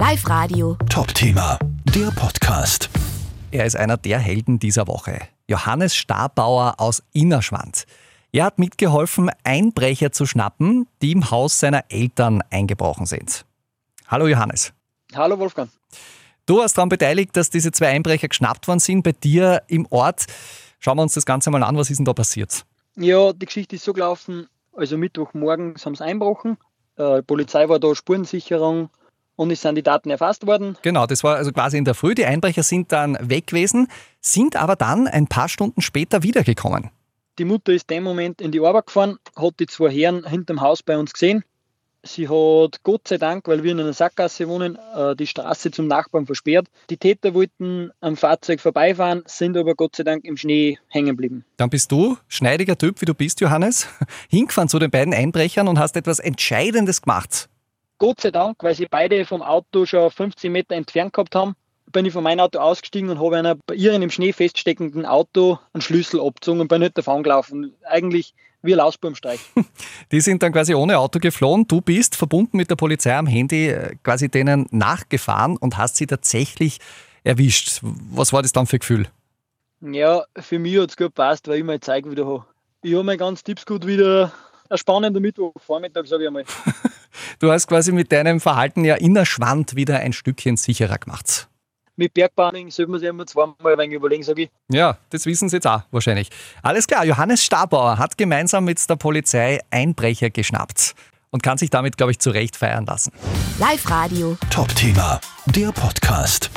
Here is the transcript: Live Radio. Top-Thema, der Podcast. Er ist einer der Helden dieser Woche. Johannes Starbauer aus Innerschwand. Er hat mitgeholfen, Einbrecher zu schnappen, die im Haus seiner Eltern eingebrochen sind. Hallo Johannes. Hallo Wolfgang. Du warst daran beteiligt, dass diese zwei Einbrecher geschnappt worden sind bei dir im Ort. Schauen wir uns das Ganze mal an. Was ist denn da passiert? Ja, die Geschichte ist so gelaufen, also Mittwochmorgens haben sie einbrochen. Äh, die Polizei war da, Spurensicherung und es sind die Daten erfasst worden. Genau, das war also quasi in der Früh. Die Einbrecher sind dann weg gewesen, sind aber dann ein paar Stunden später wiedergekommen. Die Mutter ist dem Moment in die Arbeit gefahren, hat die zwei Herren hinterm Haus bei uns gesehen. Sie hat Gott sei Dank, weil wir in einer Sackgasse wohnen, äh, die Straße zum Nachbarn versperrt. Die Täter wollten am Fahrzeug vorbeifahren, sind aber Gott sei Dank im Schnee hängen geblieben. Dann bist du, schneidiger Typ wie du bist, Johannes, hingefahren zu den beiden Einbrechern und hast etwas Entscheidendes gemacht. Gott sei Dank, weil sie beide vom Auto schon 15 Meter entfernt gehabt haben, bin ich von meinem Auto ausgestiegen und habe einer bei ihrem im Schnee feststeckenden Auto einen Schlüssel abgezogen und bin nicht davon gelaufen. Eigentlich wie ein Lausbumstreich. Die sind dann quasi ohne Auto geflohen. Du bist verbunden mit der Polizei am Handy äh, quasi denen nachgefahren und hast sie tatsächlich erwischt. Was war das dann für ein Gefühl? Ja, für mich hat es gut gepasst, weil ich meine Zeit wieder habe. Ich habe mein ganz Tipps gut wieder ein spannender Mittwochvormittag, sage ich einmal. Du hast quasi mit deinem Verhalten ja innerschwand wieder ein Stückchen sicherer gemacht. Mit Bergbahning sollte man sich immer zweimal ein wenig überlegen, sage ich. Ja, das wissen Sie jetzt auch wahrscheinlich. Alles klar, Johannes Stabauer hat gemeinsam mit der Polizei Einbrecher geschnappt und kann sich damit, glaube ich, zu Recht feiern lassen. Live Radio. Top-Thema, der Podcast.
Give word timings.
Live 0.00 0.26
Radio. 0.30 0.78
Top-Thema, 0.88 1.58
der 1.94 2.10
Podcast. 2.12 2.88
Er 3.50 3.66
ist 3.66 3.76
einer 3.76 3.98
der 3.98 4.18
Helden 4.18 4.58
dieser 4.58 4.86
Woche. 4.86 5.20
Johannes 5.46 5.94
Starbauer 5.94 6.76
aus 6.78 7.02
Innerschwand. 7.12 7.84
Er 8.32 8.46
hat 8.46 8.58
mitgeholfen, 8.58 9.30
Einbrecher 9.44 10.10
zu 10.10 10.24
schnappen, 10.24 10.86
die 11.02 11.12
im 11.12 11.30
Haus 11.30 11.60
seiner 11.60 11.84
Eltern 11.90 12.42
eingebrochen 12.48 13.04
sind. 13.04 13.44
Hallo 14.08 14.26
Johannes. 14.26 14.72
Hallo 15.14 15.38
Wolfgang. 15.38 15.68
Du 16.46 16.56
warst 16.56 16.78
daran 16.78 16.88
beteiligt, 16.88 17.36
dass 17.36 17.50
diese 17.50 17.70
zwei 17.70 17.88
Einbrecher 17.88 18.28
geschnappt 18.28 18.68
worden 18.68 18.80
sind 18.80 19.02
bei 19.02 19.12
dir 19.12 19.64
im 19.66 19.86
Ort. 19.90 20.24
Schauen 20.78 20.96
wir 20.96 21.02
uns 21.02 21.12
das 21.12 21.26
Ganze 21.26 21.50
mal 21.50 21.62
an. 21.62 21.76
Was 21.76 21.90
ist 21.90 21.98
denn 21.98 22.06
da 22.06 22.14
passiert? 22.14 22.64
Ja, 22.96 23.34
die 23.34 23.44
Geschichte 23.44 23.76
ist 23.76 23.84
so 23.84 23.92
gelaufen, 23.92 24.48
also 24.74 24.96
Mittwochmorgens 24.96 25.84
haben 25.84 25.94
sie 25.94 26.04
einbrochen. 26.04 26.56
Äh, 26.96 27.16
die 27.16 27.22
Polizei 27.22 27.68
war 27.68 27.78
da, 27.78 27.94
Spurensicherung 27.94 28.88
und 29.40 29.50
es 29.50 29.62
sind 29.62 29.74
die 29.74 29.82
Daten 29.82 30.10
erfasst 30.10 30.46
worden. 30.46 30.76
Genau, 30.82 31.06
das 31.06 31.24
war 31.24 31.36
also 31.36 31.50
quasi 31.50 31.78
in 31.78 31.86
der 31.86 31.94
Früh. 31.94 32.14
Die 32.14 32.26
Einbrecher 32.26 32.62
sind 32.62 32.92
dann 32.92 33.16
weg 33.22 33.46
gewesen, 33.46 33.88
sind 34.20 34.54
aber 34.54 34.76
dann 34.76 35.08
ein 35.08 35.28
paar 35.28 35.48
Stunden 35.48 35.80
später 35.80 36.22
wiedergekommen. 36.22 36.90
Die 37.38 37.46
Mutter 37.46 37.72
ist 37.72 37.88
dem 37.88 38.02
Moment 38.02 38.42
in 38.42 38.52
die 38.52 38.60
Arbeit 38.60 38.88
gefahren, 38.88 39.16
hat 39.34 39.54
die 39.58 39.66
zwei 39.66 39.90
Herren 39.90 40.26
hinterm 40.26 40.60
Haus 40.60 40.82
bei 40.82 40.98
uns 40.98 41.14
gesehen. 41.14 41.42
Sie 42.02 42.28
hat 42.28 42.82
Gott 42.82 43.08
sei 43.08 43.16
Dank, 43.16 43.48
weil 43.48 43.62
wir 43.62 43.72
in 43.72 43.80
einer 43.80 43.94
Sackgasse 43.94 44.46
wohnen, 44.46 44.78
äh, 44.94 45.16
die 45.16 45.26
Straße 45.26 45.70
zum 45.70 45.86
Nachbarn 45.86 46.26
versperrt. 46.26 46.66
Die 46.90 46.98
Täter 46.98 47.32
wollten 47.32 47.92
am 48.00 48.16
Fahrzeug 48.18 48.60
vorbeifahren, 48.60 49.22
sind 49.24 49.56
aber 49.56 49.74
Gott 49.74 49.96
sei 49.96 50.02
Dank 50.02 50.24
im 50.24 50.36
Schnee 50.36 50.78
hängen 50.88 51.08
geblieben. 51.08 51.44
Dann 51.56 51.70
bist 51.70 51.92
du, 51.92 52.18
schneidiger 52.28 52.76
Typ 52.76 53.00
wie 53.00 53.06
du 53.06 53.14
bist, 53.14 53.40
Johannes, 53.40 53.86
hingefahren 54.28 54.68
zu 54.68 54.78
den 54.78 54.90
beiden 54.90 55.14
Einbrechern 55.14 55.66
und 55.66 55.78
hast 55.78 55.96
etwas 55.96 56.18
Entscheidendes 56.18 57.00
gemacht. 57.02 57.49
Gott 58.00 58.22
sei 58.22 58.30
Dank, 58.30 58.56
weil 58.62 58.74
sie 58.74 58.86
beide 58.90 59.26
vom 59.26 59.42
Auto 59.42 59.84
schon 59.84 60.10
15 60.10 60.50
Meter 60.50 60.74
entfernt 60.74 61.12
gehabt 61.12 61.34
haben, 61.34 61.54
bin 61.92 62.06
ich 62.06 62.12
von 62.14 62.24
meinem 62.24 62.40
Auto 62.40 62.58
ausgestiegen 62.58 63.10
und 63.10 63.20
habe 63.20 63.36
einer 63.36 63.56
bei 63.66 63.74
ihrem 63.74 64.00
im 64.00 64.10
Schnee 64.10 64.32
feststeckenden 64.32 65.04
Auto 65.04 65.58
einen 65.74 65.82
Schlüssel 65.82 66.18
abgezogen 66.18 66.60
und 66.60 66.68
bin 66.68 66.80
nicht 66.80 66.96
davon 66.96 67.22
gelaufen. 67.22 67.74
Eigentlich 67.84 68.34
wie 68.62 68.72
ein 68.72 68.78
Lausbumstreich. 68.78 69.40
Die 70.12 70.20
sind 70.22 70.42
dann 70.42 70.52
quasi 70.52 70.74
ohne 70.74 70.98
Auto 70.98 71.18
geflohen. 71.18 71.68
Du 71.68 71.82
bist 71.82 72.16
verbunden 72.16 72.56
mit 72.56 72.70
der 72.70 72.76
Polizei 72.76 73.14
am 73.14 73.26
Handy 73.26 73.68
äh, 73.68 73.96
quasi 74.02 74.30
denen 74.30 74.66
nachgefahren 74.70 75.58
und 75.58 75.76
hast 75.76 75.96
sie 75.96 76.06
tatsächlich 76.06 76.78
erwischt. 77.22 77.80
Was 77.82 78.32
war 78.32 78.40
das 78.40 78.52
dann 78.52 78.66
für 78.66 78.76
ein 78.76 78.80
Gefühl? 78.80 79.08
Ja, 79.82 80.24
für 80.38 80.58
mich 80.58 80.78
hat 80.78 80.90
es 80.90 80.96
gut 80.96 81.08
gepasst, 81.08 81.48
weil 81.48 81.58
ich 81.58 81.64
meine 81.64 81.80
Zeit 81.80 82.10
wieder 82.10 82.26
habe. 82.26 82.46
Ich 82.82 82.94
habe 82.94 83.04
mein 83.04 83.18
ganz 83.18 83.44
Tipps 83.44 83.66
gut 83.66 83.86
wieder 83.86 84.32
ein 84.70 84.78
spannender 84.78 85.20
Mittwochvormittag, 85.20 86.06
sage 86.06 86.22
ich 86.22 86.28
einmal. 86.28 86.44
Du 87.40 87.50
hast 87.50 87.68
quasi 87.68 87.90
mit 87.90 88.12
deinem 88.12 88.38
Verhalten 88.38 88.84
ja 88.84 88.96
innerschwand 88.96 89.74
wieder 89.74 90.00
ein 90.00 90.12
Stückchen 90.12 90.58
sicherer 90.58 90.98
gemacht. 90.98 91.48
Mit 91.96 92.12
Bergbahning 92.12 92.70
sollte 92.70 92.90
man 92.90 93.00
sich 93.00 93.08
immer 93.08 93.26
zweimal 93.26 93.56
ein 93.72 93.78
wenig 93.78 93.96
überlegen, 93.96 94.22
sage 94.22 94.42
ich. 94.42 94.50
Ja, 94.70 94.98
das 95.08 95.24
wissen 95.24 95.48
Sie 95.48 95.56
jetzt 95.56 95.66
auch 95.66 95.82
wahrscheinlich. 95.90 96.28
Alles 96.62 96.86
klar, 96.86 97.06
Johannes 97.06 97.42
Stabauer 97.42 97.96
hat 97.96 98.18
gemeinsam 98.18 98.66
mit 98.66 98.88
der 98.88 98.96
Polizei 98.96 99.58
Einbrecher 99.70 100.28
geschnappt 100.28 100.94
und 101.30 101.42
kann 101.42 101.56
sich 101.56 101.70
damit, 101.70 101.96
glaube 101.96 102.12
ich, 102.12 102.18
zu 102.18 102.28
Recht 102.28 102.56
feiern 102.56 102.84
lassen. 102.84 103.10
Live 103.58 103.88
Radio. 103.88 104.36
Top-Thema, 104.50 105.18
der 105.46 105.72
Podcast. 105.72 106.50